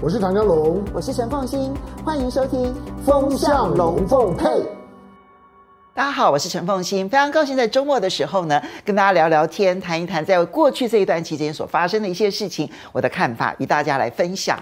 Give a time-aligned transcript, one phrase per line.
[0.00, 2.72] 我是唐江龙，我是陈凤新，欢迎收听
[3.04, 4.46] 《风向龙凤配》。
[5.92, 14.56] 大家好，我是陈凤欣，非常高兴在周末的时候呢，跟大家聊聊天，谈一谈在过去这一段期间所发生的一些事情，我的看法与大家来分享。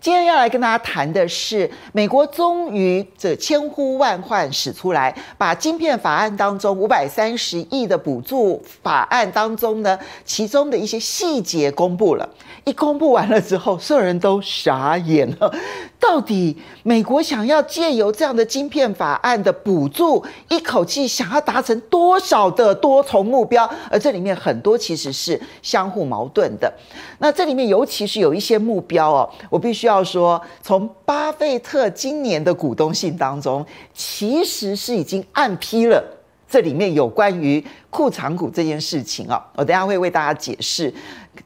[0.00, 12.28] 今天要来跟大家谈的是，美国终于这千呼万唤始出来，把晶片法案当中五百三十亿的补助法案当中呢，其中的一些细节公布了。
[12.64, 15.52] 一公布完了之后，所有人都傻眼了。
[15.98, 23.68] 到底美国想要借由这样的晶片法案的补助，一口气想要达成多少的多重目标？
[23.90, 26.72] 而这里面很多其实是相互矛盾的。
[27.18, 36.04] 那这里面尤其是有一些目标哦，我必须要说，从巴菲特今年的股东信当中，其实是已经暗批了
[36.48, 39.44] 这里面有关于库藏股这件事情啊。
[39.56, 40.92] 我等下会为大家解释，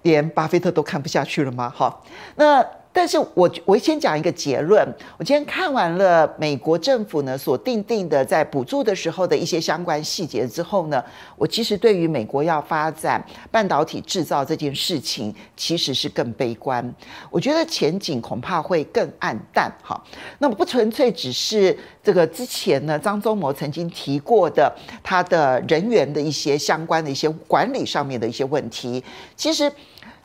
[0.03, 1.73] 连巴菲特都看不下去了吗？
[1.75, 2.05] 好，
[2.37, 2.63] 那。
[2.93, 4.87] 但是我我先讲一个结论。
[5.17, 11.03] 我今天看完了美国政府呢所定定的在补助的时候的一些相关细节之后呢，
[11.37, 16.95] 我其实对于美国要发展半导体制造这件事情其实是更悲观。
[17.31, 19.73] 我觉得前景恐怕会更暗淡。
[19.83, 19.99] 哈，
[20.39, 24.71] 那么不纯粹只是这个之前呢张忠谋曾经提过的
[25.03, 29.03] 他的人员的一些相关的一些管理上面的一些问题，
[29.35, 29.73] 其实。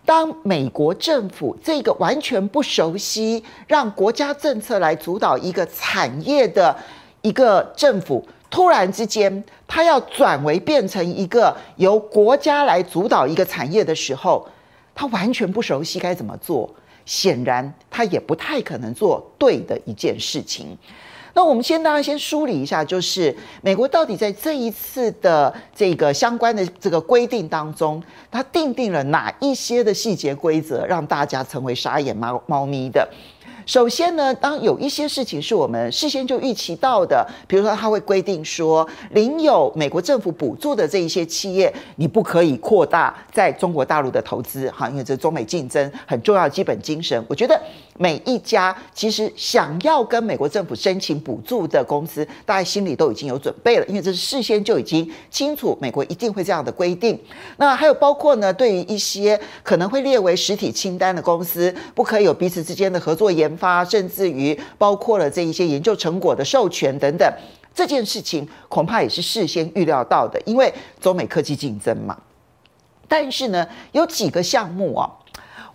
[0.07, 6.73] 当美国政府这个完全不熟悉让国家政策来主导一个产业的
[7.21, 14.47] 一个政府，突然之间他要转为变成一个由国家来主导一个产业的时候，
[14.95, 16.73] 他完全不熟悉该怎么做，
[17.05, 20.77] 显然他也不太可能做对的一件事情。
[21.37, 33.07] 那我们先大家先梳理一下，就是美国到底在这一次的这个相关的这个规定当中，它定定了哪一些的细节规则，让大家成为傻眼猫猫咪的。
[33.67, 47.21] 首先呢，当有一些事情是我们事先就预期到的，比如说它会规定说，领有美国政府补助的这一些企业，你不可以扩大在中国大陆的投资，哈，因为这中美竞争很重要的基本精神。
[47.27, 47.61] 我觉得
[47.97, 57.19] 每一家其实想要跟美国政府申请补助的公司，大家心里都已经有准备了，因为这是事先就已经清楚，美国一定会这样的规定。
[57.57, 67.27] 那还有包括呢，对于一些可能会列为实体清单的公司，不可以有彼此之间的合作研发，甚至于包括了这一些研究成果的授权等等，
[67.73, 72.17] 这件事情恐怕也是事先预料到的，因为中美科技竞争嘛。
[73.07, 75.09] 但是呢，有几个项目啊，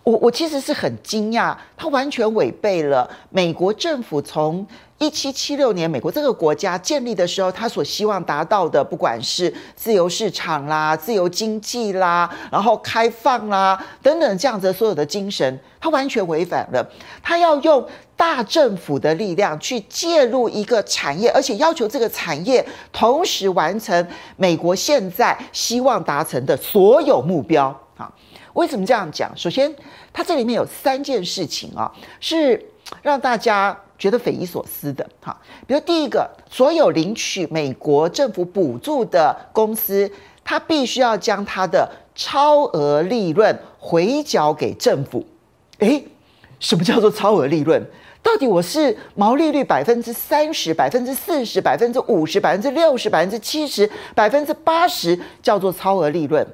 [0.03, 4.65] 我我其实是很惊讶，它完全违背了美国政府从。
[5.03, 16.89] 一七七六年，美国这个国家建立的时候，他所希望达到的，不管是自由市场啦、自由经济啦，然后开放啦等等这样子所有的精神，他完全违反了。
[17.21, 28.09] 他要用大政府的力量去介入一个产业，而且要求这个产业同时完成美国现在希望达成的所有目标啊。
[28.53, 29.29] 为什么这样讲？
[29.35, 29.75] 首先，
[30.13, 31.91] 它这里面有三件事情啊，
[32.21, 32.65] 是
[33.01, 33.77] 让大家。
[33.97, 40.11] 觉得匪夷所思的哈，比如第一个，所有领取美国政府补助的公司，
[40.43, 45.25] 它必须要将它的超额利润回缴给政府。
[45.79, 46.05] 诶，
[46.59, 47.81] 什么叫做超额利润？
[48.21, 56.45] 到底我是毛利率百分之三十、百分之四十、百分之五十、百分之六十、百分之七十、百分之八十，叫做超额利润？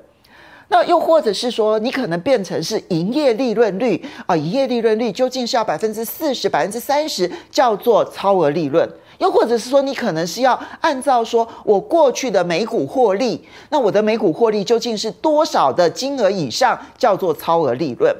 [0.69, 8.87] 那又或者是说，你可能变成是营业利润率啊，营业利润率究竟是要百分之四十、百分之三十，叫做超额利润？
[9.17, 18.15] 又或者是说，你可能是要按照说我过去的每股获利，那我的每股获利究竟是多少的金额以上，叫做超额利润？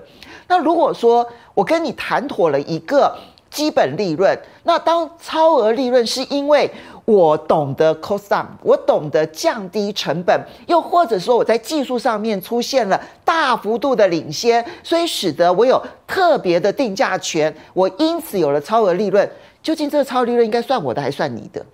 [0.48, 3.16] 那如果说我跟你谈妥了一个
[3.52, 6.70] 基本利润，那当超额利润是因为
[7.10, 19.28] 我懂得 cost down，我懂得降低成本，又或者说我在技术上面出现了大幅度的领先，所以使得我有特别的定价权，我因此有了超额利润。
[19.64, 21.66] 究竟这个超额利润应该算我的还算你的？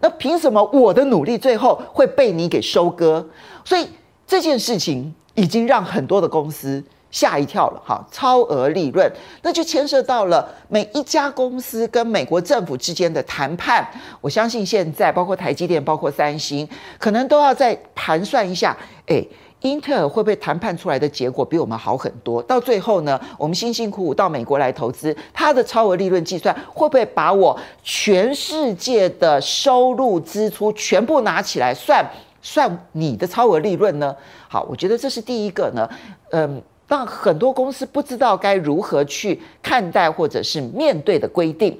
[0.00, 3.26] 那凭什么我的努力最后会被你给收割？
[3.64, 3.84] 所以
[4.28, 6.80] 这件事情已经让很多的公司。
[7.10, 9.10] 吓一跳了哈，超额利润，
[9.42, 13.86] 那就牵涉到了每一家公司跟美国政府之间的谈判。
[14.20, 16.68] 我相信现在包括台积电、包括三星，
[16.98, 18.76] 可能都要再盘算一下，
[19.06, 19.26] 诶，
[19.62, 22.42] 英特尔会不会谈判出来的结果比我们好很多？
[22.42, 32.04] 到最后呢，我们辛辛苦苦到美国来投资，它的超额利润计算会不会把我全世界的收入支出全部拿起来算，
[32.42, 34.14] 算你的超额利润呢？
[34.46, 35.88] 好，我觉得这是第一个呢，
[36.32, 36.62] 嗯。
[36.88, 41.78] 但很多公司不知道该如何去看待或者是面对的规定。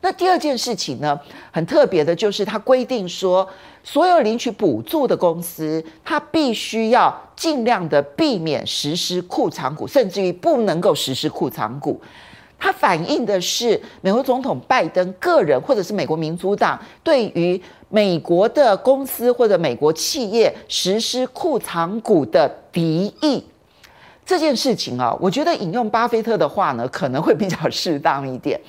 [0.00, 1.18] 那第二件事情呢，
[1.50, 3.46] 很特别的就是它规定说，
[3.82, 12.00] 所有领取补助的公司，它必须要尽量的避免实施库藏股，甚至于不能够实施库藏股。
[12.60, 23.42] 它反映的是美国总统拜登个人，或者是美国民主党对于美国的公司或者美国企业实施库藏股的敌意。
[24.28, 28.60] 这件事情啊，我觉得引用巴菲特的话呢，可能会比较适当一点。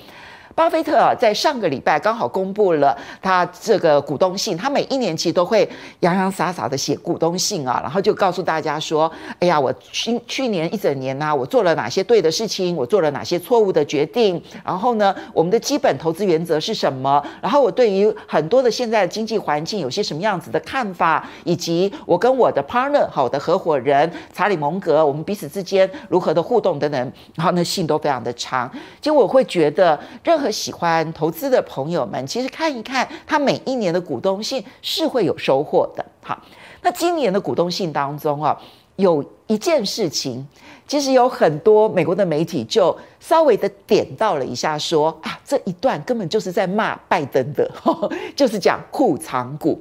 [0.54, 4.56] 巴菲特，在上个礼拜刚好公布了他这个股东信。
[4.56, 5.68] 他每一年其实都会
[6.00, 14.42] 洋洋洒洒的写股东信啊，然后就告诉大家说：“哎呀，我去去年一整年呐、我做了哪些对的事情，我做了哪些错误的决定。
[14.64, 17.24] 然后呢，我们的基本投资原则是什么？
[17.40, 27.12] 然后我对于很多的现在的经济环境有些什么样子的看法，以及我跟我的 partner 好的合伙人查理蒙格，我们彼此之间如何的互动等等。
[27.34, 28.70] 然后那信都非常的长，
[29.00, 30.50] 结果我会觉得任何。
[30.50, 36.04] 喜欢投资的朋友们，其实看一看他每一年的股东信是会有收获的。
[36.22, 36.38] 好，
[36.82, 38.60] 那今年的股东信当中啊，
[38.96, 40.46] 有一件事情，
[40.86, 47.70] 其实有很多美国的媒体就稍微的点到了一下说，啊，这一段根本就是在骂拜登的，
[48.36, 49.80] 就是讲库藏股。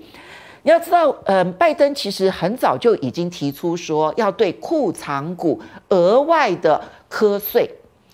[0.62, 5.60] 你要知道，嗯，拜登其实很早就已经提出说，要对库藏股
[5.90, 7.70] 额外的课税。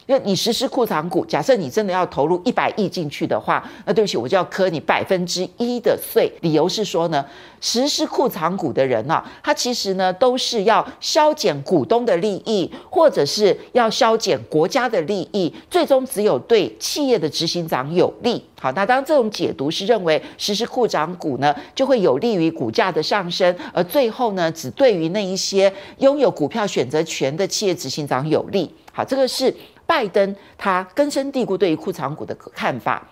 [0.07, 6.31] 因为你实施库藏股，假设你真的要投入一百亿进去的话，那对不起，我就要磕你百分之一的税。
[6.41, 7.25] 理由是说呢，
[7.59, 18.43] 实施库藏股的人呢、他其实呢都是要削减股东的利益，或者是要削减国家的利益，最终只有对企业的执行长有利。
[18.61, 28.71] 好，那当这种解读是认为实施库藏股呢，就会有利于股价的上升，而最后呢，只对于那一些拥有股票选择权的企业执行长有利。
[28.91, 29.51] 好，这个是。
[29.85, 33.07] 拜登他根深蒂固对于库藏股的看法，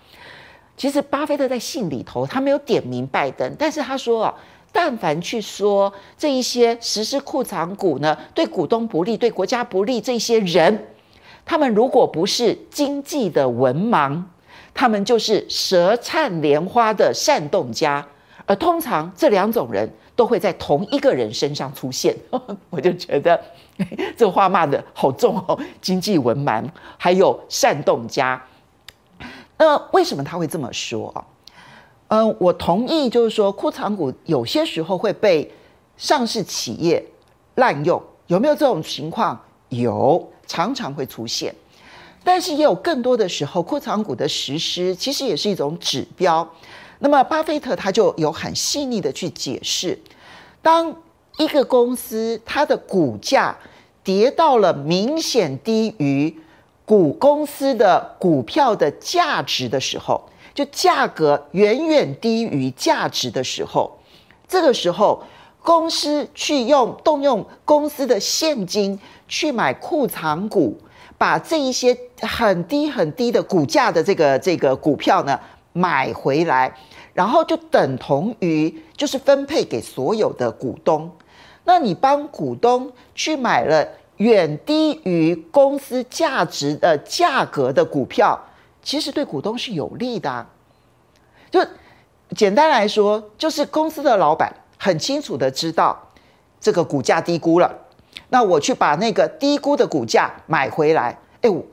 [0.75, 4.34] 其实巴菲特在信里头他没有点名拜登，但是他说啊，
[4.72, 10.88] 但凡去说这一些实施库藏股呢，对股东不利、对国家不利，这些人，
[11.46, 14.24] 他们如果不是经济的文盲，
[14.74, 18.06] 他们就是舌灿莲花的煽动家，
[18.46, 22.15] 而通常这两种人都会在同一个人身上出现，
[22.69, 23.39] 我就觉得。
[24.15, 26.63] 这话骂得好重哦，经济文盲，
[26.95, 28.39] 还有煽动家。
[29.57, 31.25] 那为什么他会这么说啊？
[32.10, 35.51] 嗯，我同意，就是说库藏股有些时候会被
[35.98, 37.04] 上市企业
[37.56, 39.42] 滥用，有没有这种情况？
[39.69, 41.51] 有，常常会出现。
[42.24, 46.48] 但是也有更多的时候，库藏股的实施其实也是一种指标。
[47.04, 50.00] 那么巴菲特他就有很细腻的去解释，
[50.64, 50.96] 当。
[51.40, 53.58] 一个公司它的股价
[54.04, 56.32] 跌到了明显低于
[56.86, 63.98] 股公司的股票的价值的时候，就价格远远低于价值的时候，
[64.48, 65.24] 这个时候
[65.64, 70.78] 公司去用动用公司的现金去买库藏股，
[71.18, 75.40] 把这一些很低很低的股价的这个这个股票呢
[75.74, 76.74] 买回来，
[77.14, 81.12] 然后就等同于就是分配给所有的股东。
[81.66, 83.88] 那你帮股东去买了
[84.18, 88.40] 远低于公司价值的价格的股票，
[88.81, 90.45] 其实对股东是有利的。
[91.50, 91.66] 就
[92.36, 96.12] 简单来说，就是公司的老板很清楚的知道
[96.59, 97.74] 这个股价低估了，
[98.30, 101.64] 那我去把那个低估的股价买回来，哎，我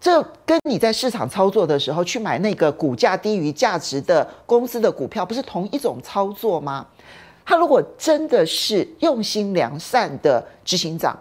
[0.00, 6.86] 这跟你在市场操作的时候去买那个股价低于价值的公司的股票，不是同一种操作吗？
[7.44, 11.18] 他如果真的是用心良善的执行长，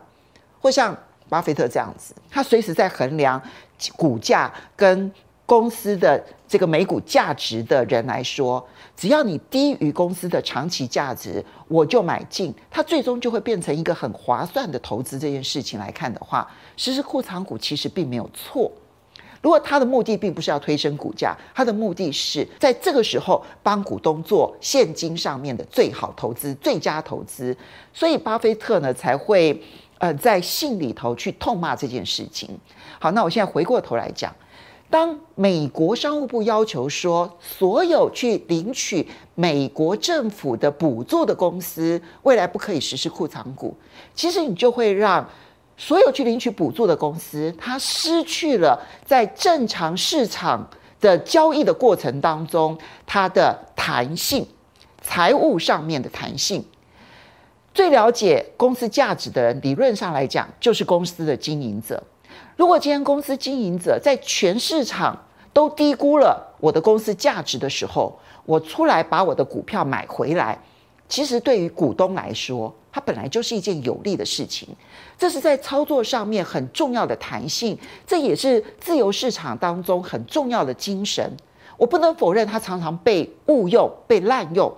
[0.62, 0.96] 或像
[1.28, 3.42] 巴菲特这样子，他随时在衡量
[3.98, 5.12] 股价跟
[5.50, 8.64] 公司的这个每股价值的人来说，
[8.96, 12.54] 只要你低于公司的长期价值，我就买进。
[12.70, 15.18] 它最终就会变成一个很划算的投资。
[15.18, 18.72] 这件事情来看的话，实施库藏股其实并没有错。
[19.42, 27.58] 如果他的目的并不是要推升股价，他的目的是在这个时候帮股东做现金上面的最好投资、最佳投资，
[27.92, 29.60] 所以巴菲特呢才会
[29.98, 32.56] 呃在信里头去痛骂这件事情。
[33.00, 34.32] 好，那我现在回过头来讲，
[34.90, 43.78] 当美国商务部要求说所有去领取美国政府的补助的公司未来不可以实施库藏股，
[44.14, 45.28] 其实你就会让。
[45.82, 50.70] 所有去领取补助的公司，它失去了在正常市场
[51.00, 52.78] 的交易的过程当中
[53.08, 54.46] 它的弹性，
[55.02, 56.62] 财务上面的弹性。
[57.74, 62.04] 最了解公司价值的人，理论上来讲，就是公司的经营者。
[62.60, 65.18] 如果今天公司经营者在全市场
[65.54, 70.62] 都低估了我的公司价值的时候，我出来把我的股票买回来，
[71.08, 74.68] 其实对于股东来说，它本来就是一件有利的事情。
[75.18, 81.32] 这是在操作上面很重要的弹性，这也是自由市场当中很重要的精神。
[81.78, 84.70] 我不能否认它常常被误用、被滥用，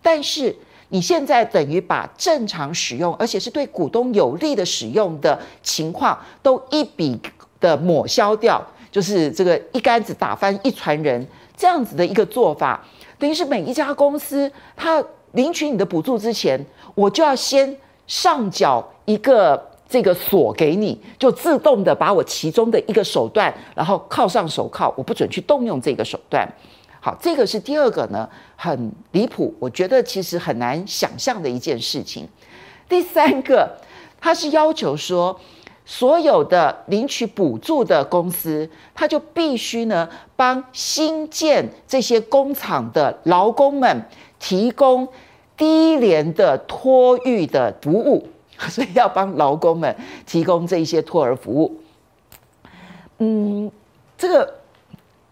[0.00, 0.56] 但是。
[0.88, 7.20] 你现在等于把正常使用，而且是对股东有利的使用的情况，都一笔
[7.58, 11.26] 的抹消掉，就是这个一竿子打翻一船人
[11.56, 12.84] 这样子的一个做法，
[13.18, 15.02] 等于是每一家公司，它
[15.32, 16.64] 领取你的补助之前，
[16.94, 17.76] 我就要先
[18.06, 26.48] 上缴一个这个锁给你，就自动的把我其中的一个手段，然后铐上手铐，我不准去动用这个手段。
[27.06, 32.28] 好，这个是第二个呢，很离谱，我觉得其实很难想象的一件事情。
[32.88, 33.78] 第三个，
[34.20, 35.40] 他是要求说，
[35.84, 44.04] 所有的领取补助的公司，他就必须呢帮新建这些工厂的劳工们
[44.40, 45.06] 提供
[45.56, 48.26] 低廉的托育的服务，
[48.68, 49.94] 所以要帮劳工们
[50.26, 51.80] 提供这一些托儿服务。
[53.18, 53.70] 嗯，
[54.18, 54.52] 这个。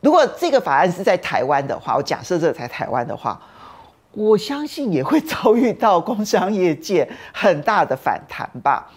[0.05, 3.41] 如果这个法案是在台湾的话，我假设这在台湾的话，
[4.13, 8.93] 我相信也会遭遇到工商业界很大的反弹吧，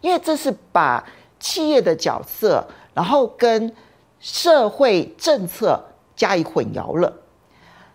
[0.00, 1.04] 因为这是把
[1.40, 3.74] 企业的角色，然后跟
[4.20, 5.84] 社会政策
[6.14, 7.12] 加以混淆了。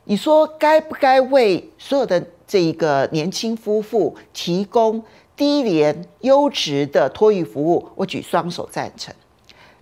[0.03, 5.01] 你说该不该为所有的这一个年轻夫妇提供
[5.37, 7.87] 低廉优质的托育服务？
[7.95, 9.15] 我举双手赞成，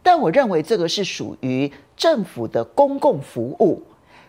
[0.08, 1.70] 但我认为这个是属于。
[1.98, 3.82] 政府的公共服务，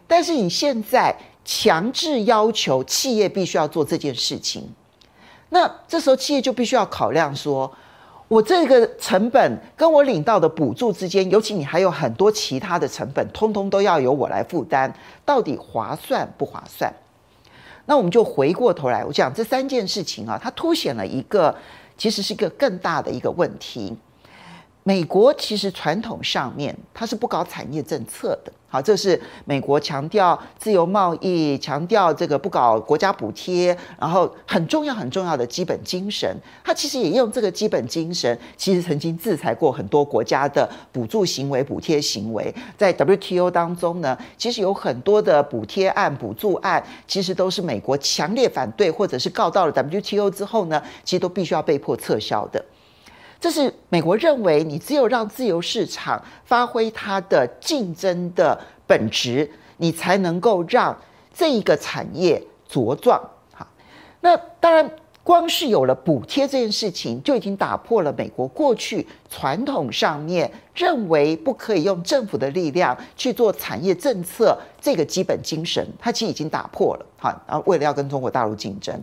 [0.06, 4.66] 但是你现在强制要求企业必须要做这件事情，
[5.50, 7.70] 那这时候企业就必须要考量说，
[8.26, 14.90] 我这个成本跟我领到的补助之间，尤其你还有很多其他的成本，通通都要由我来负担，
[15.26, 16.90] 到底划算不划算？
[17.85, 21.54] 那我们就回过头来，我讲这三件事情啊，它凸显了一个，
[21.99, 23.94] 其实是一个更大的一个问题。
[24.88, 36.35] 美国其实传统上面它是不搞产业政策的，好，这是美国强调自由贸易、强调这个不搞国家补贴，然后很重要很重要的基本精神。
[36.64, 42.54] 它其实也用这个基本精神，其实曾经制裁过很多国家的补助行为、补贴行为。
[42.78, 52.64] 在 WTO 当中呢，其实有很多的补贴案、补助案，其实都是美国强烈反对，或者是告到了 WTO 之后呢，其实都必须要被迫撤销的。
[53.40, 60.97] 这是美国认为，你只有让自由市场发挥它的竞争的本质，你才能够让
[61.33, 63.23] 这一个产业茁壮。
[63.52, 63.64] 好，
[64.21, 64.90] 那当然，
[65.23, 77.07] 光是有了补贴这件事情，就已经打破了美国过去传统上面认为不可以用政府的力量去做产业政策这个基本精神，它其实已经打破了。
[77.16, 79.00] 好，然后为了要跟中国大陆竞争。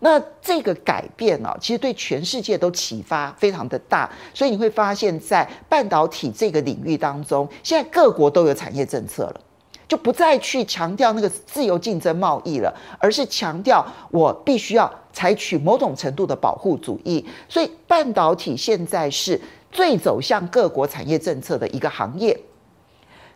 [0.00, 9.40] 那这个改变呢，其实对全世界都启发非常的大，所以你会发现在半导体这个领域当中，现在各国都有产业政策了，
[9.88, 17.24] 就不再去强调那个自由竞争贸易了，而是强调我必须要采取某种程度的保护主义。
[17.48, 19.40] 所以半导体现在是
[19.72, 22.38] 最走向各国产业政策的一个行业。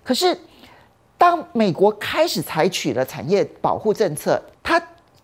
[0.03, 0.39] 可是
[1.17, 4.43] 当美国开始采取了产业保护政策，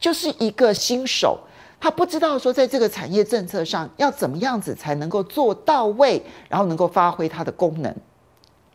[0.07, 1.37] 就是一个新手，
[1.81, 7.93] 他不知道说在这个产业政策上要怎么样子才能够做到位，然后能够发挥它的功能。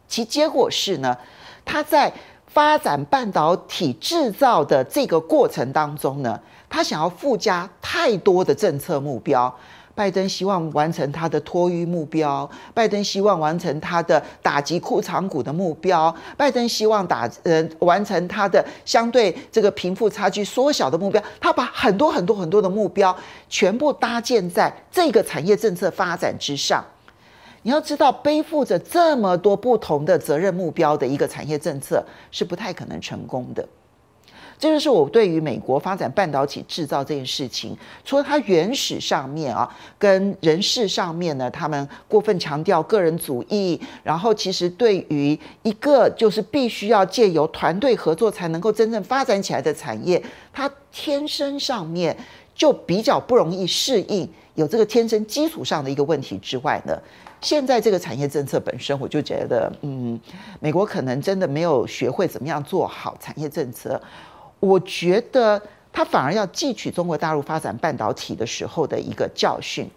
[0.10, 1.18] 其结果是呢，
[1.64, 2.12] 他在
[2.48, 6.38] 发展半导体制造的这个过程当中呢，
[6.70, 9.56] 他想要附加太多的政策目标。
[9.93, 21.21] 拜登希望完成他的托育目标，拜登希望完成他的打击库藏股的目标，拜登希望打呃完成他的相对这个贫富差距缩小的目标。
[21.39, 23.15] 他把很多很多很多的目标
[23.50, 26.83] 全部搭建在这个产业政策发展之上。
[27.63, 33.67] 你要知道，背负着这么多不同的责任目标的一个产业政策是不太可能成功的。
[34.62, 37.75] 这就是我对于美国发展半导体制造这件事情，
[38.06, 50.22] 除了它原始上面啊，跟人事上面呢，他们过分强调个人主义，然后其实对于一个就是必须要借由团队合作才能够真正发展起来的产业，
[50.53, 52.15] 它天生上面
[52.53, 56.96] 就比较不容易适应，有这个天生基础上的一个问题之外呢，
[57.41, 60.20] 现在这个产业政策本身，我就觉得，嗯，
[60.60, 64.00] 美国可能真的没有学会怎么样做好产业政策。
[64.62, 69.89] 我觉得他反而要汲取中国大陆发展半导体的时候的一个教训。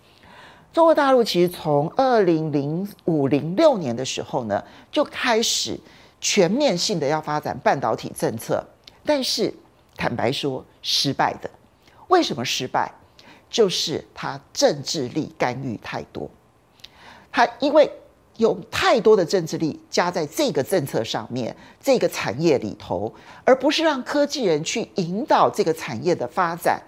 [0.72, 5.78] 中国大陆其实从二零零五零六年的时候呢，就开始
[6.20, 8.66] 全面性的要发展半导体政策，
[9.04, 9.54] 但是
[9.96, 11.48] 坦白说失败的。
[12.08, 12.90] 为什么失败？
[13.48, 16.28] 就是他政治力干预太多，
[17.30, 17.88] 他因为
[18.36, 23.12] 有太多的政治力加在这个政策上面，这个产业里头，
[23.44, 26.80] 而不是让科技人去引导这个产业的发展，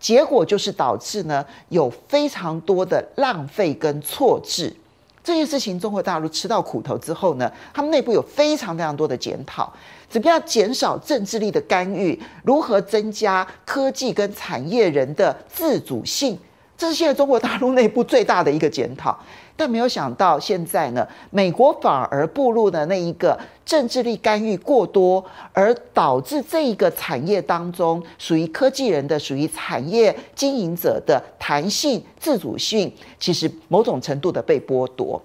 [0.00, 4.74] 结果就是导致呢有非常多的浪费跟错置。
[5.22, 9.72] 这件事情，中国大陆吃到苦头之后呢，他们内部有非常非常多的检讨。
[10.06, 12.20] 怎么样减少政治力的干预？
[12.44, 16.38] 如何增加科技跟产业人的自主性？
[16.76, 19.18] 这是现在中国大陆内部最大的一个检讨。
[19.56, 35.22] 但没有想到，现在呢，美国反而步入了那一个政治力干预过多，而导致这一个产业当中属于科技人的、属于产业经营者的弹性、自主性，其实某种程度的被剥夺。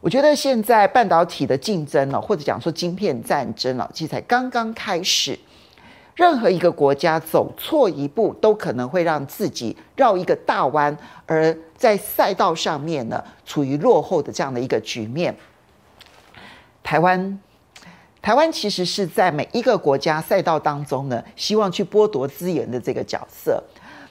[0.00, 5.38] 我觉得现在半导体的竞争呢，或者讲说晶片战争了，其实才刚刚开始。
[6.16, 10.96] 任何一个国家走错一步，都可能会让自己绕一个大弯，
[11.26, 15.36] 而在赛道上面呢，处于落后的这样的一个局面。
[16.82, 17.38] 台湾，
[18.22, 23.62] 台湾其实是在每一个国家赛道当中呢，希望去剥夺资源的这个角色。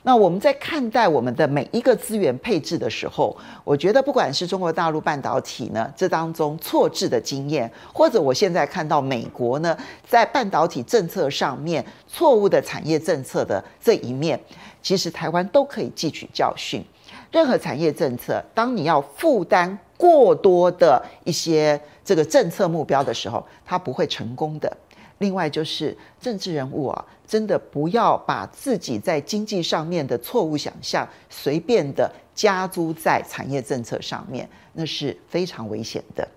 [0.08, 9.76] 那我们在看待我们的每一个资源配置的时候，我觉得不管是中国大陆半导体呢，这当中错置的经验，或者我现在看到美国呢，
[10.08, 14.40] 在半导体政策上面错误的产业政策的这一面，
[14.80, 16.86] 其实台湾都可以汲取教训。
[17.32, 24.72] 任何产业政策，当你要负担过多的一些这个政策目标的时候，它不会成功的。
[25.20, 36.28] 另外就是政治人物啊，真的不要把自己在经济上面的错误想象随便的加诸在产业政策上面，那是非常危险的。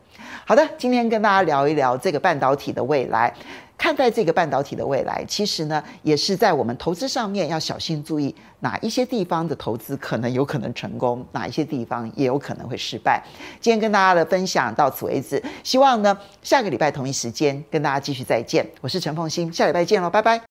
[0.44, 3.32] 好的，今天跟大家聊一聊这个半导体的未来。
[3.78, 13.22] 看待这个半导体的未来，其实呢，也是在我们投资上面要小心注意哪一些地方的投资可能有可能成功，哪一些地方也有可能会失败。
[13.60, 18.68] 今天跟大家的分享到此为止，希望呢下个礼拜同一时间跟大家继续再见。
[18.80, 20.47] 我是陈凤欣，下礼拜见喽，拜拜。